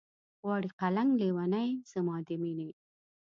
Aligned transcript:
غواړي 0.43 0.69
قلنګ 0.79 1.11
لېونے 1.21 1.65
زما 1.91 2.15
د 2.27 2.29
مينې 2.41 2.69